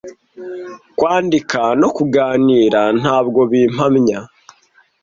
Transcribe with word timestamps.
Kwandika 0.97 1.61
no 1.81 1.89
kuganira 1.95 2.81
ntabwo 3.01 3.39
bimpamya, 3.51 4.19